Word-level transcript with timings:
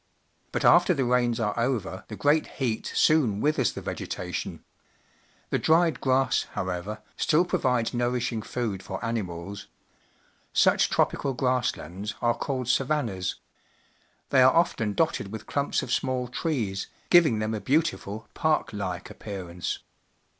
But 0.51 0.65
after 0.65 0.95
the 0.95 1.05
rains 1.05 1.39
are 1.39 1.53
over, 1.59 2.05
the 2.07 2.15
great 2.15 2.47
heat 2.57 2.91
soon 2.95 3.39
withers 3.39 3.71
the 3.71 3.81
vegetation. 3.83 4.63
The 5.51 5.59
dried 5.59 6.01
grass, 6.01 6.47
however, 6.53 7.03
still 7.17 7.45
provides 7.45 7.93
nourishing 7.93 8.41
food 8.41 8.81
for 8.81 9.05
animals. 9.05 9.67
Such 10.53 10.89
tro 10.89 11.05
pical 11.05 11.37
grass 11.37 11.77
lands 11.77 12.15
are 12.19 12.33
called 12.33 12.65
samnnas. 12.65 13.35
They 14.31 14.41
are 14.41 14.51
often 14.55 14.93
dotted 14.95 15.31
with 15.31 15.45
clumps 15.45 15.83
of 15.83 15.93
small 15.93 16.27
trees, 16.27 16.87
giving 17.11 17.37
them 17.37 17.53
a 17.53 17.61
beautiful, 17.61 18.27
park 18.33 18.73
like 18.73 19.11
appearance. 19.11 19.77